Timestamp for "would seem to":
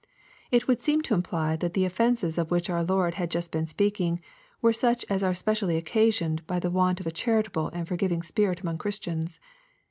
0.67-1.13